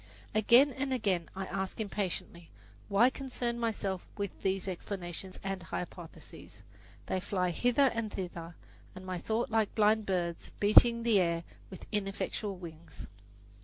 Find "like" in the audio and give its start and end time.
9.51-9.75